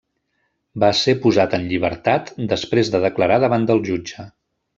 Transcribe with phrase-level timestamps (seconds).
[0.83, 4.27] Va ser posat en llibertat, després de declarar davant el jutge.